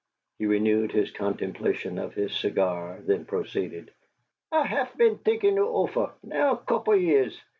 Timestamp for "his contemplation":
0.91-1.99